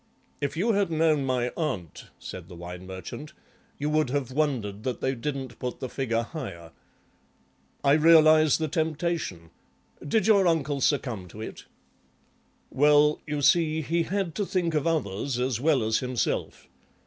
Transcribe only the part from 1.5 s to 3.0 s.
aunt," said the Wine